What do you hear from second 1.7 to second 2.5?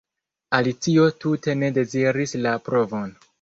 deziris